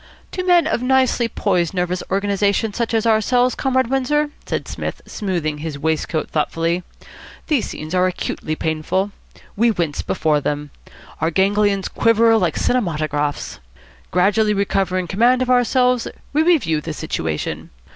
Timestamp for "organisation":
2.09-2.73